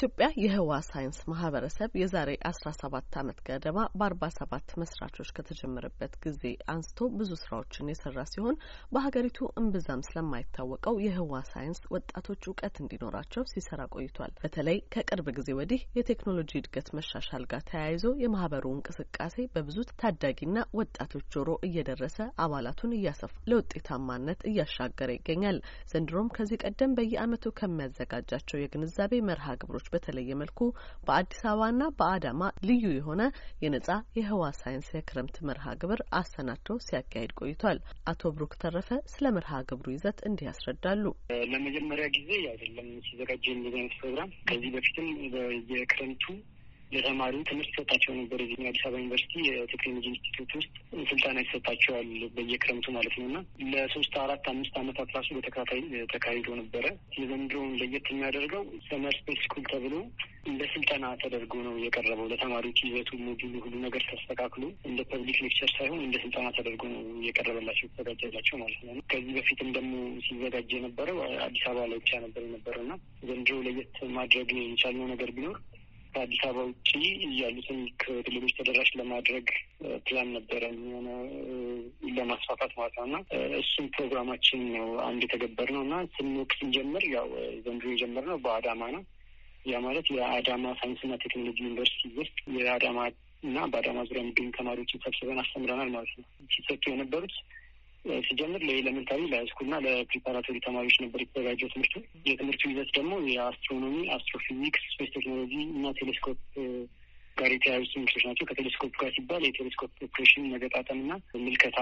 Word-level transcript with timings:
የኢትዮጵያ 0.00 0.26
የህዋ 0.42 0.72
ሳይንስ 0.88 1.16
ማህበረሰብ 1.30 1.90
የዛሬ 2.00 2.30
አስራ 2.48 2.68
ሰባት 2.76 3.14
ዓመት 3.20 3.38
ገደማ 3.46 3.78
በአርባ 3.94 4.26
ሰባት 4.36 4.74
መስራቾች 4.80 5.30
ከተጀመረበት 5.36 6.12
ጊዜ 6.24 6.42
አንስቶ 6.72 7.08
ብዙ 7.16 7.30
ስራዎችን 7.40 7.90
የሰራ 7.90 8.24
ሲሆን 8.32 8.56
በሀገሪቱ 8.92 9.38
እምብዛም 9.60 10.04
ስለማይታወቀው 10.08 10.98
የህዋ 11.06 11.40
ሳይንስ 11.50 11.80
ወጣቶች 11.94 12.44
እውቀት 12.48 12.76
እንዲኖራቸው 12.82 13.46
ሲሰራ 13.52 13.80
ቆይቷል። 13.94 14.34
በተለይ 14.44 14.78
ከቅርብ 14.94 15.30
ጊዜ 15.38 15.56
ወዲህ 15.58 15.82
የቴክኖሎጂ 15.98 16.54
እድገት 16.60 16.90
መሻሻል 16.98 17.46
ጋር 17.50 17.64
ተያይዞ 17.70 18.14
የማህበሩ 18.22 18.64
እንቅስቃሴ 18.76 19.48
በብዙ 19.54 19.78
ታዳጊና 19.98 20.56
ወጣቶች 20.80 21.26
ጆሮ 21.36 21.50
እየደረሰ 21.68 22.16
አባላቱን 22.44 22.96
እያሰፋ 22.98 23.34
ለውጤታማነት 23.50 24.40
እያሻገረ 24.52 25.10
ይገኛል። 25.18 25.60
ዘንድሮም 25.92 26.32
ከዚህ 26.38 26.62
ቀደም 26.64 26.96
በየዓመቱ 26.98 27.54
ከሚያዘጋጃቸው 27.58 28.58
የግንዛቤ 28.60 29.22
መርሃ 29.28 29.44
ግብሮች 29.60 29.86
በተለየ 29.92 30.38
መልኩ 30.40 30.60
በአዲስ 31.06 31.40
አበባና 31.48 31.82
በአዳማ 31.98 32.40
ልዩ 32.68 32.84
የሆነ 32.94 33.22
የነጻ 33.62 33.88
የህዋ 34.18 34.42
ሳይንስ 34.58 34.88
የክረምት 34.94 35.38
መርሃ 35.48 35.74
ግብር 35.82 36.02
አሰናድቶ 36.18 36.78
ሲያካሂድ 36.86 37.32
ቆይቷል። 37.40 37.80
አቶ 38.08 38.32
ብሩክ 38.36 38.54
ተረፈ 38.62 38.90
ስለ 39.12 39.26
መርሃ 39.36 39.52
ግብሩ 39.70 39.88
ይዘት 39.94 40.20
እንዲህ 40.28 40.48
ያስረዳሉ። 40.48 41.04
ለመጀመሪያ 41.52 42.06
ጊዜ 42.16 42.30
አይደለም 42.52 42.88
ሲዘጋጀ 43.08 43.44
አይነት 43.72 43.96
ፕሮግራም 44.00 44.30
ከዚህ 44.48 44.70
በፊትም 44.74 45.08
የክረምቱ 45.74 46.24
ለተማሪው 46.92 47.42
ትምህርት 47.48 47.70
ይሰጣቸው 47.72 48.12
ነበር። 48.18 48.38
የዚህ 48.44 48.68
አዲስ 48.68 48.82
አበባ 48.84 49.00
ዩኒቨርሲቲ 49.00 49.34
የቴክኖሎጂ 49.48 50.06
ኢንስቲትዩት 50.10 50.52
ውስጥ 50.58 50.70
ስልጠና 51.10 51.38
ይሰጣቸዋል 51.44 52.08
በየክረምቱ 52.36 52.86
ማለት 52.96 53.14
ነው 53.18 53.26
እና 53.28 53.38
ለሶስት 53.72 54.14
አራት 54.22 54.46
አምስት 54.52 54.76
ዓመታት 54.82 55.10
ራሱ 55.16 55.28
በተከታታይ 55.36 55.82
ተካሂዶ 56.12 56.48
ነበረ። 56.60 56.84
የዘንድሮውን 57.18 57.76
ለየት 57.80 58.08
የሚያደርገው 58.12 58.64
summer 58.88 59.16
space 59.20 59.40
school 59.46 59.64
ተብሎ 59.72 59.94
እንደ 60.48 60.62
ስልጠና 60.72 61.06
ተደርጎ 61.22 61.54
ነው 61.64 61.74
የቀረበው 61.82 62.28
ለተማሪዎች 62.30 62.78
ይዘቱ፣ 62.84 63.10
ሞጁሉ፣ 63.24 63.54
ሁሉ 63.64 63.74
ነገር 63.84 64.02
ተስተካክሎ 64.10 64.64
እንደ 64.88 65.00
public 65.10 65.38
lecture 65.44 65.70
ሳይሆን 65.74 66.00
እንደ 66.04 66.16
ስልጠና 66.22 66.46
ተደርጎ 66.58 66.82
ነው 66.92 67.02
የቀረበላቸው 67.26 67.86
የተዘጋጀላቸው 67.86 68.58
ማለት 68.62 68.80
ነው። 68.88 69.02
ከዚህ 69.12 69.32
በፊትም 69.38 69.70
ደግሞ 69.76 69.92
ሲዘጋጅ 70.26 70.70
የነበረው 70.76 71.18
አዲስ 71.46 71.64
አበባ 71.68 71.86
ላይ 71.90 71.98
ብቻ 71.98 72.12
ነበር 72.24 72.42
የነበረው 72.46 72.84
እና 72.86 72.94
ዘንድሮ 73.28 73.58
ለየት 73.66 73.96
ማድረግ 74.16 74.48
የቻልነው 74.62 75.08
ነገር 75.14 75.30
ቢኖር 75.36 75.58
ከአዲስ 76.18 76.40
አበባ 76.44 76.62
ውጭ 76.68 76.88
ያሉትን 77.38 77.80
ክልሎች 78.02 78.52
ተደራሽ 78.56 78.88
ለማድረግ 78.98 79.46
ፕላን 80.06 80.28
ነበረ 80.36 80.62
የሆነ 80.80 81.08
ለማስፋፋት 82.16 82.72
ማለት 82.78 82.94
ነው 82.98 83.04
እና 83.08 83.16
እሱም 83.58 83.86
ፕሮግራማችን 83.94 84.62
ነው 84.74 84.88
አንድ 85.04 85.22
የተገበርነው 85.26 85.82
እና 85.86 85.96
ስንወቅ 86.14 86.50
ስንጀምር 86.58 87.04
ያው 87.12 87.28
ዘንድሮ 87.66 87.92
የጀመርነው 87.92 88.40
በአዳማ 88.46 88.82
ነው። 88.96 89.04
ያ 89.64 89.80
ማለት 89.86 90.08
የአዳማ 90.16 90.66
ሳይንስና 90.80 91.14
ቴክኖሎጂ 91.24 91.58
ዩኒቨርሲቲ 91.64 92.10
ውስጥ 92.18 92.36
የአዳማ 92.58 92.98
እና 93.42 93.58
በአዳማ 93.72 93.98
ዙሪያ 94.08 94.22
የሚገኙ 94.24 94.50
ተማሪዎችን 94.58 95.04
ሰብስበን 95.06 95.42
አስተምረናል 95.44 95.90
ማለት 95.94 96.12
ነው። 96.18 96.26
ሲሰጡ 96.54 96.82
የነበሩት 96.92 97.36
ሲጀምር 98.26 98.60
ለኤሌመንታሪ 98.66 99.20
ለሃይስኩልና 99.30 99.76
ለፕሪፓራቶሪ 99.84 100.56
ተማሪዎች 100.66 100.96
ነበር 101.04 101.20
የተዘጋጀው 101.22 101.72
ትምህርቱ። 101.72 101.94
የትምህርቱ 102.28 102.62
ይዘት 102.70 102.90
ደግሞ 102.96 103.12
የ 103.30 103.41
astronomy፣ 103.41 103.96
astrophysics፣ 104.16 104.84
space 104.92 105.10
technology 105.16 105.54
እና 105.70 105.92
ቴሌስኮፕ 105.98 106.38
ጋር 107.38 107.50
የተያያዙ 107.52 107.86
ትምህርቶች 107.92 108.24
ናቸው። 108.28 108.46
ከቴሌስኮፕ 108.48 108.94
ጋር 109.00 109.10
ሲባል 109.16 109.42
የቴሌስኮፕ 109.46 109.92
ኦፕሬሽን 110.06 110.50
መገጣጠምና 110.52 111.10
ምልከታ 111.38 111.78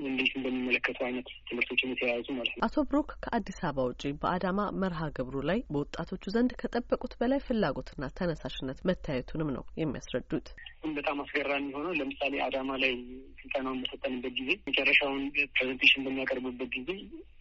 እንዴት 0.00 0.32
እንደሚመለከቱ 0.38 0.98
አይነት 1.06 1.28
ትምህርቶችን 1.48 1.90
የተያያዙ 1.92 2.26
ማለት 2.36 2.54
ነው። 2.54 2.62
አቶ 2.66 2.84
ብሩክ 2.88 3.10
ከአዲስ 3.24 3.58
አበባ 3.62 3.84
ውጪ 3.88 4.02
በአዳማ 4.22 4.60
መርሃ 4.82 5.00
ግብሩ 5.18 5.36
ላይ 5.50 5.60
በወጣቶቹ 5.72 6.24
ዘንድ 6.36 6.52
ከጠበቁት 6.60 7.12
በላይ 7.20 7.40
ፍላጎትና 7.46 8.10
ተነሳሽነት 8.18 8.80
መታየቱንም 8.90 9.52
ነው 9.56 9.64
የሚያስረዱት። 9.82 10.48
በጣም 10.96 11.20
አስገራሚ 11.24 11.68
ሆነው 11.76 11.94
ለምሳሌ 12.00 12.34
አዳማ 12.46 12.70
ላይ 12.84 12.92
ስልጠናውን 13.40 13.80
በሰጠንበት 13.84 14.34
ጊዜ 14.40 14.50
መጨረሻውን 14.68 15.22
presentation 15.54 16.04
በሚያቀርቡበት 16.06 16.70
ጊዜ 16.78 16.90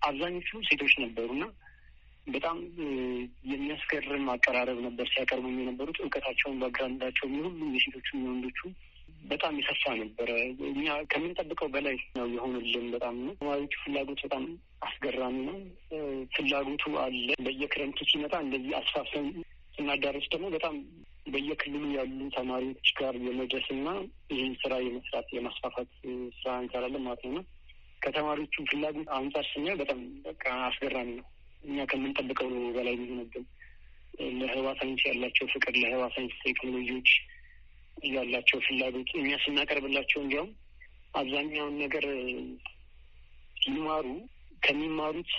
አብዛኞቹ 0.07 0.49
ሴቶች 0.69 0.95
ነበሩና 1.03 1.43
በጣም 2.27 2.57
የሚያስገርም 3.51 4.25
አቀራረብ 4.33 4.77
ነበር 4.85 5.07
ሲያቀርቡ 5.09 5.45
የነበሩት። 5.53 5.97
እውቀታቸውም 6.03 6.59
background 6.61 6.99
ኣቸውም 6.99 7.33
የሁሉም 7.37 7.71
የሴቶቹም 7.75 8.21
የወንዶቹ 8.23 8.59
በጣም 9.23 9.53
የሰፋ 9.59 9.83
ነበረ። 9.99 10.29
እኛ 10.69 10.85
ከምንጠብቀው 11.11 11.67
በላይ 11.75 11.97
ነው 12.17 12.27
የሆኑልን። 12.33 12.87
በጣም 12.95 13.15
ነው 13.25 13.33
ተማሪዎቹ 13.39 13.75
ፍላጎት 13.83 14.21
በጣም 14.25 14.45
አስገራሚ 14.87 15.37
ነው። 15.49 15.57
ፍላጎቱ 16.35 16.83
አለ። 17.03 17.27
በየክረምቱ 17.45 17.99
ሲመጣ 18.11 18.33
እንደዚህ 18.45 18.73
አስፋፍተን 18.81 19.27
ስናዳረስ 19.77 20.25
ደግሞ 20.33 20.47
በጣም 20.55 20.75
በየክልሉ 21.27 21.83
ያሉ 21.97 22.19
ተማሪዎች 22.35 22.89
ጋር 22.99 23.13
የመድረስና 23.25 23.87
ይህን 24.33 24.55
ስራ 24.61 24.73
የመስራት 24.85 25.29
የማስፋፋት 25.35 25.91
ስራ 26.39 26.55
እንሰራለን 26.63 27.05
ማለት 27.05 27.23
ነው። 27.29 27.43
ከተማሪዎቹ 28.01 28.55
ፍላጎት 28.71 29.07
አንጻር 29.17 29.45
ስናየው 29.51 29.79
በጣም 29.81 29.99
በቃ 30.25 30.43
አስገራሚ 30.67 31.09
ነው። 31.19 31.27
እኛ 31.63 31.85
ከምንጠብቀው 31.91 32.49
በላይ 32.75 32.93
የሚሆንብን 32.95 33.45
ለህዋ 34.39 34.67
ሳይንስ 34.79 35.03
ያላቸው 35.09 35.45
ፍቅር፣ 35.53 35.73
ለህዋ 35.83 36.03
ሳይንስ 36.15 36.35
ቴክኖሎጂዎች 36.45 37.11
ያላቸው 38.11 38.59
ፍላጎት 38.65 39.09
እኛ 39.19 39.31
ስናቀርብላቸው 39.43 40.19
እንዲያውም 40.23 40.51
አብዛኛውን 41.13 41.75
ነገር 41.83 42.05
ሲማሩ 43.57 44.05
ከሚማሩት 44.63 45.31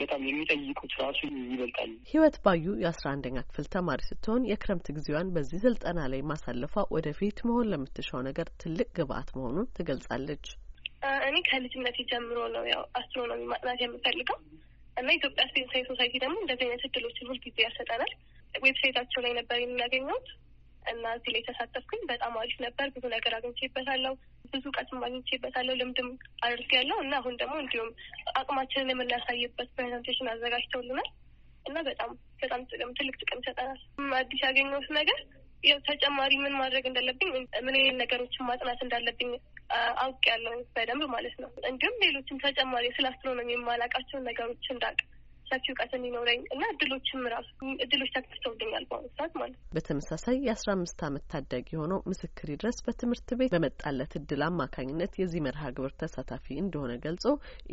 በጣም 0.00 0.20
የሚጠይቁት 0.26 0.92
ራሱ 1.00 1.20
ይበልጣል። 1.46 1.90
ህይወት 2.10 2.36
ባዩ 2.44 2.64
የአስራ 2.82 3.06
አንደኛ 3.12 3.38
ክፍል 3.48 3.66
ተማሪ 3.74 4.00
ስትሆን 4.08 4.46
የክረምት 4.50 4.88
ጊዜዋን 4.96 5.32
በዚህ 5.34 5.62
ስልጠና 5.64 6.00
ላይ 6.12 6.20
ማሳለፏ 6.30 6.84
ወደፊት 6.96 7.38
መሆን 7.48 7.70
ለምትሻው 7.72 8.20
ነገር 8.28 8.48
ትልቅ 8.62 8.88
ግብአት 8.98 9.30
መሆኑን 9.38 9.70
ትገልጻለች። 9.78 10.46
እኔ 11.28 11.36
ከልጅነቴ 11.48 11.98
ጀምሮ 12.10 12.38
ነው 12.54 12.64
ያው 12.72 12.82
astronomy 12.98 13.42
ማጥናት 13.52 13.80
የምፈልገው 13.84 14.38
እና 15.00 15.08
ኢትዮጵያ 15.16 15.44
science 15.50 15.88
society 15.90 16.14
ደግሞ 16.22 16.36
እንደዚህ 16.40 16.64
አይነት 16.66 16.84
እድሎችን 16.88 17.28
ሁልጊዜ 17.30 17.56
ያሰጠናል። 17.64 18.12
website 18.62 18.91
ኣቸው 18.91 19.20
ላይ 19.24 19.32
ነበር 19.38 19.58
የምናገኘው 19.60 20.28
እና 20.84 21.04
እዚህ 21.16 21.30
ላይ 21.34 21.42
ተሳተፍኩኝ። 21.48 22.02
በጣም 22.10 22.32
አሪፍ 22.40 22.58
ነበር። 22.64 22.86
ብዙ 22.94 23.04
ነገር 23.14 23.32
አግኝቼበታለሁ። 23.36 24.12
ብዙ 24.52 24.64
እውቀትም 24.64 25.04
አግኝቼበታለሁ። 25.06 25.74
ልምድም 25.80 26.08
አድርጌያለሁ 26.46 26.96
እና 27.04 27.12
አሁን 27.20 27.34
ደግሞ 27.36 27.56
እንዲሁም 27.62 27.90
አቅማችንን 28.34 28.92
የምናሳይበት 28.92 29.68
presentation 29.76 30.30
አዘጋጅተውልናል 30.32 31.08
እና 31.66 31.78
በጣም 31.88 32.10
በጣም 32.42 32.60
ጥቅም 32.70 32.92
ትልቅ 32.98 33.14
ጥቅም 33.22 33.42
ይሰጠናል። 33.42 33.80
አዲስ 34.14 34.42
ያገኘሁት 34.46 34.88
ነገር 34.98 35.18
ያው 35.62 35.78
ተጨማሪ 35.88 36.32
ምን 36.42 36.54
ማድረግ 36.60 36.84
እንዳለብኝ 36.88 37.28
ምን 37.64 37.74
አይነት 37.74 37.96
ነገሮችን 38.02 38.46
ማጥናት 38.50 38.80
እንዳለብኝ 38.82 39.32
አውቄያለሁ 40.02 40.54
በደንብ 40.76 41.04
ማለት 41.14 41.36
ነው። 41.42 41.50
እንዲሁም 41.70 42.00
ሌሎችም 42.04 42.42
ተጨማሪ 42.44 42.86
ስለ 42.96 43.06
አስትሮኖሚ 43.10 43.50
የማላውቃቸውን 43.54 44.26
ነገሮች 44.30 44.66
እንዳውቅ 44.74 45.00
ሰፊ 45.46 45.64
እውቀት 45.70 45.92
እንዲኖረኝ 45.96 46.40
እና 46.54 46.64
እድሎችም 46.72 47.22
ራሱ 47.32 47.48
እድሎች 47.84 48.10
ተከፍተውልኛል 48.16 48.84
በአሁኑ 48.90 49.08
ሰዓት 49.16 49.32
ማለት 49.38 49.54
ነው። 49.54 49.62
በተመሳሳይ 49.76 50.36
የአስራ 50.46 50.68
አምስት 50.76 51.00
ዓመት 51.08 51.24
ታዳጊ 51.32 51.66
የሆነው 51.74 52.00
ምስክር 52.10 52.48
ድረስ 52.54 52.78
በትምህርት 52.86 53.30
ቤት 53.40 53.52
በመጣለት 53.56 54.12
እድል 54.20 54.42
አማካኝነት 54.48 55.18
የዚህ 55.20 55.44
መርሃ 55.46 55.64
ግብር 55.76 55.94
ተሳታፊ 56.02 56.46
እንደሆነ 56.62 56.92
ገልጾ 57.06 57.24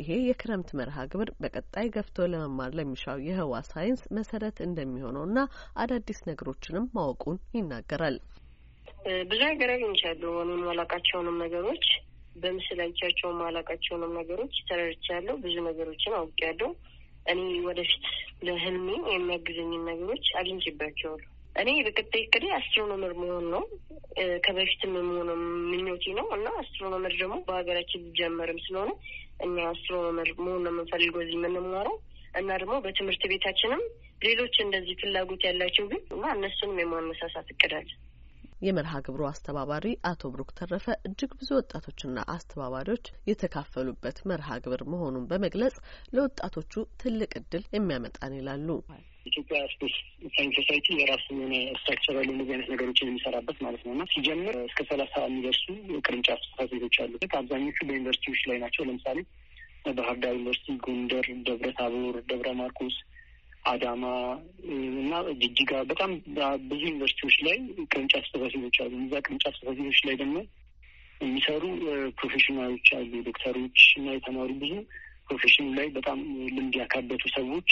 ይሄ 0.02 0.10
የክረምት 0.24 0.72
መርሃ 0.80 1.06
ግብር 1.12 1.30
በቀጣይ 1.44 1.88
ገፍቶ 1.96 2.28
ለመማር 2.32 2.72
ለሚሻው 2.78 3.22
የህዋ 3.28 3.62
ሳይንስ 3.70 4.02
መሰረት 4.18 4.58
እንደሚሆነው 4.68 5.26
እና 5.30 5.38
አዳዲስ 5.78 6.20
ነገሮችንም 6.30 6.90
ማወቁን 6.96 7.38
ይናገራል። 7.56 8.18
ብዙ 9.28 9.40
ነገር 9.50 9.70
አግኝቻለሁ። 9.74 10.30
እኔ 10.42 10.50
የማላውቃቸውንም 10.56 11.36
ነገሮች 11.42 11.84
በምስል 12.36 12.78
አይቻቸው 12.84 13.28
የማላውቃቸውንም 13.30 14.12
ነገሮች 14.18 14.54
ተረድቻለሁ። 14.68 15.34
ብዙ 15.44 15.56
ነገሮችን 15.68 16.16
አውቄያለሁ። 16.18 16.70
እኔ 17.26 17.40
ወደፊት 17.66 18.04
ለህልሜ 18.42 18.88
የሚያግዘኝን 19.10 19.82
ነገሮች 19.90 20.26
አግኝቼባቸዋለሁ። 20.40 21.28
እኔ 21.56 21.70
በቀጣይ 21.86 22.22
እቅዴ 22.24 22.44
አስትሮኖመር 22.56 23.12
መሆን 23.20 23.46
ነው። 23.54 23.62
ከበፊትም 24.44 24.92
የመሆነ 24.96 25.30
ምኞቴ 25.70 26.04
ነው 26.18 26.26
እና 26.36 26.48
አስትሮኖመር 26.60 27.12
ደግሞ 27.20 27.36
በሀገራችን 27.46 28.04
ሊጀመርም 28.06 28.60
ስለሆነ 28.64 28.90
እኛ 29.46 29.56
አስትሮኖመር 29.72 30.28
መሆን 30.40 30.62
ነው 30.64 30.72
የምንፈልገው 30.72 31.22
እዚህ 31.24 31.36
የምንማረው 31.38 31.96
እና 32.38 32.48
ደግሞ 32.62 32.74
በትምህርት 32.84 33.22
ቤታችንም 33.32 33.82
ሌሎች 34.22 34.54
እንደዚህ 34.64 34.96
ፍላጎት 35.02 35.42
ያላቸው 35.48 35.86
ግን 35.92 36.02
እና 36.14 36.24
እነሱንም 36.36 36.80
የማነሳሳት 36.82 37.50
እቅዳለን። 37.54 37.98
የመርሃ 38.60 38.94
ግብሩ 39.06 39.22
አስተባባሪ 39.28 39.86
አቶ 40.08 40.30
ብሩክ 40.32 40.50
ተረፈ 40.58 40.86
እጅግ 41.06 41.32
ብዙ 41.40 41.50
ወጣቶችና 41.58 42.24
አስተባባሪዎች 42.34 43.06
የተካፈሉበት 43.30 44.18
መርሃ 44.30 44.58
ግብር 44.64 44.82
መሆኑን 44.92 45.28
በመግለጽ 45.30 45.76
ለወጣቶቹ 46.14 46.72
ትልቅ 47.02 47.30
እድል 47.40 47.64
የሚያመጣን 47.76 48.34
ይላሉ። 48.38 48.68
ኢትዮጵያ 49.28 49.58
space 49.72 49.94
science 50.34 50.54
society 50.58 50.86
የራሱ 50.98 51.26
የሆነ 51.34 51.54
structure 51.80 52.16
ያሉ 52.18 52.28
እንደዚህ 52.34 52.54
አይነት 52.54 52.70
ነገሮችን 52.74 53.10
የሚሰራበት 53.10 53.58
ማለት 53.64 53.82
ነው 53.86 53.92
እና 53.94 54.04
ሲጀምር 54.12 54.56
እስከ 54.62 54.86
ሰላሳ 54.90 55.14
የሚደርሱ 55.24 55.64
ቅርንጫፍ 56.00 56.40
ጽሕፈት 56.46 56.70
ቤቶች 56.74 56.96
አሉት። 57.04 57.34
አብዛኞቹ 57.40 57.78
በዩኒቨርሲቲዎች 57.88 58.42
ላይ 58.50 58.58
ናቸው። 58.64 58.86
ለምሳሌ 58.88 59.18
ባህር 59.98 60.16
ዳር 60.22 60.34
ዩኒቨርሲቲ፣ 60.36 60.76
ጎንደር፣ 60.84 61.26
ደብረ 61.46 61.68
ታቦር፣ 61.78 62.16
ደብረ 62.30 62.48
ማርቆስ፣ 62.58 62.96
አዳማ 63.68 64.04
እና 64.92 65.12
ጅጅጋ 65.40 65.72
በጣም 65.90 66.10
ብዙ 66.68 66.80
ዩኒቨርሲቲዎች 66.86 67.36
ላይ 67.46 67.56
ቅርንጫፍ 67.88 68.24
ጽሕፈት 68.30 68.54
ቤቶች 68.56 68.78
አሉ። 68.84 68.94
እዛ 69.04 69.20
ቅርንጫፍ 69.26 69.54
ጽሕፈት 69.58 69.78
ቤቶች 69.80 70.00
ላይ 70.08 70.16
ደግሞ 70.22 70.36
የሚሰሩ 71.20 71.62
professional 72.18 72.70
ኦች 72.70 72.88
አሉ። 72.98 73.12
ዶክተሮች 73.28 73.80
እና 73.98 74.08
የተማሩ 74.16 74.50
ብዙ 74.62 74.74
profession 75.28 75.68
ላይ 75.78 75.86
በጣም 75.96 76.18
ልምድ 76.48 76.76
ያካበቱ 76.80 77.22
ሰዎች 77.36 77.70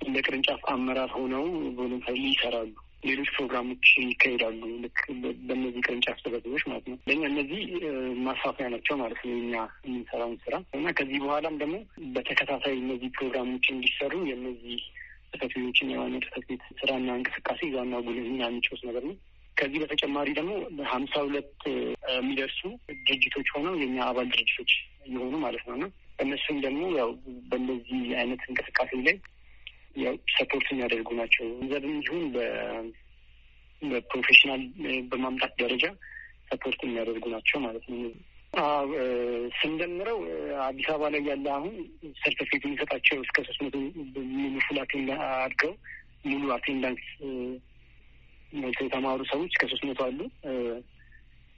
እንደ 0.00 0.16
ቅርንጫፍ 0.26 0.60
አመራር 0.72 1.10
ሆነው 1.16 1.44
voluntary 1.76 2.20
ይሰራሉ። 2.28 2.72
ሌሎች 3.06 3.28
ፕሮግራሞች 3.34 3.86
ይካሄዳሉ። 4.04 4.60
ልክ 4.84 5.00
በእነዚህ 5.42 5.80
ቅርንጫፍ 5.86 6.16
ጽሕፈት 6.22 6.44
ማለት 6.66 6.86
ነው። 6.90 6.96
ለእኛ 7.08 7.22
እነዚህ 7.32 7.60
ማስፋፊያ 8.26 8.66
ናቸው 8.74 8.96
ማለት 9.02 9.20
ነው 9.26 9.34
እኛ 9.38 9.54
የምንሰራውን 9.86 10.38
ስራ 10.44 10.54
እና 10.78 10.94
ከዚህ 10.98 11.18
በኋላም 11.24 11.56
ደግሞ 11.62 11.76
በተከታታይ 12.16 12.76
እነዚህ 12.82 13.10
ፕሮግራሞች 13.18 13.66
እንዲሰሩ 13.74 14.14
የእነዚህ 14.30 14.80
ጽሕፈት 15.36 15.54
ቤቶችን 15.56 15.88
ጽሕፈት 16.24 16.44
ቤት 16.50 16.62
ስራና 16.80 17.08
እንቅስቃሴ 17.18 17.60
ዋና 17.74 17.94
ጉልህ 18.06 18.26
ሚና 18.28 18.42
የሚጫወት 18.48 18.82
ነገር 18.88 19.04
ነው። 19.08 19.16
ከዚህ 19.56 19.78
በተጨማሪ 19.82 20.28
ደግሞ 20.38 20.52
ሀምሳ 20.90 21.14
ሁለት 21.26 21.52
የሚደርሱ 22.14 22.60
ድርጅቶች 23.06 23.48
ሆነው 23.54 23.74
የኛ 23.82 23.96
አባል 24.08 24.26
ድርጅቶች 24.32 24.72
የሆኑ 25.08 25.34
ማለት 25.44 25.64
ነው 25.68 25.74
እና 25.78 25.86
እነሱም 26.18 26.58
ደግሞ 26.66 26.82
ያው 26.98 27.10
በእነዚህ 27.50 28.02
አይነት 28.20 28.42
እንቅስቃሴ 28.48 28.90
ላይ 29.06 29.16
ያው 30.04 30.14
ሰፖርት 30.34 30.66
የሚያደርጉ 30.70 31.08
ናቸው። 31.20 31.44
ገንዘብም 31.60 31.96
ይሁን 32.00 32.24
በ 33.82 33.93
professional 33.93 34.62
በማምጣት 35.10 35.52
ደረጃ 35.62 35.84
support 36.50 36.80
የሚያደርጉ 36.84 37.24
ናቸው 37.34 37.58
ማለት 37.60 37.84
ነው። 37.92 38.00
ስንደምረው 39.58 40.18
አዲስ 40.66 40.86
አበባ 40.92 41.08
ላይ 41.14 41.22
ያለ 41.28 41.46
አሁን 41.56 41.74
ሰርተፊኬት 42.20 42.62
የሚሰጣቸው 42.66 43.18
እስከ 43.24 43.44
ሶስት 43.48 43.60
መቶ 43.64 43.74
ሙሉ 44.36 44.54
attend 44.84 45.10
አድርገው 45.38 45.72
ሙሉ 46.26 46.46
attendance 46.54 47.04
ሞልቶ 48.52 48.80
የተማሩ 48.86 49.20
ሰዎች 49.32 49.50
እስከ 49.50 49.64
ሶስት 49.72 49.84
መቶ 49.88 50.00
አሉ። 50.06 50.18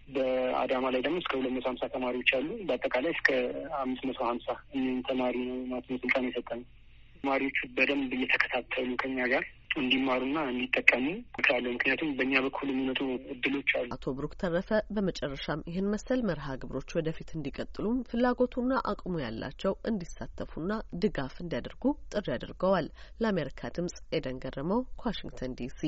በአዳማ 0.09 0.85
ላይ 0.95 1.00
ደግሞ 1.06 1.17
እስከ 1.23 1.33
ሁለት 1.39 1.53
መቶ 1.56 1.67
ሀምሳ 1.71 1.87
ተማሪዎች 1.95 2.31
አሉ። 2.39 2.49
በአጠቃላይ 2.69 3.12
እስከ 3.17 3.29
አምስት 3.81 4.05
መቶ 4.11 4.21
ሀምሳ 4.29 4.49
ተማሪ 5.09 5.37
ነው 5.49 5.59
ማለት 5.71 5.89
ነው 5.91 5.99
ስልጠና 6.03 6.27
የሰጠነው። 6.31 6.67
ተማሪዎቹ 7.23 7.59
በደንብ 7.77 8.11
እየተከታተሉ 8.19 8.91
ከኛ 9.03 9.21
ጋር 9.33 9.44
እንዲማሩና 9.81 10.39
እንዲጠቀሙ 10.51 11.05
እመክራለሁ። 11.11 11.71
ምክንያቱም 11.77 12.11
በእኛ 12.19 12.35
በኩል 12.47 12.69
የሚመጡ 12.73 13.01
እድሎች 13.35 13.71
አሉ። 13.79 13.89
አቶ 13.97 14.15
ብሩክ 14.19 14.35
ተረፈ 14.43 14.71
በመጨረሻም 14.97 15.65
ይህን 15.71 15.91
መሰል 15.95 16.23
መርሃ 16.31 16.47
ግብሮች 16.63 16.97
ወደፊት 16.99 17.31
እንዲቀጥሉም 17.39 18.03
ፍላጎቱና 18.11 18.73
አቅሙ 18.93 19.15
ያላቸው 19.25 19.75
እንዲሳተፉና 19.91 20.71
ድጋፍ 21.03 21.37
እንዲያደርጉ 21.45 21.85
ጥሪ 22.13 22.27
አድርገዋል። 22.37 22.89
ለአሜሪካ 23.21 23.73
ድምጽ 23.79 23.97
ኤደን 24.19 24.41
ገረመው 24.45 24.83
ከዋሽንግተን 25.01 25.57
ዲሲ 25.61 25.81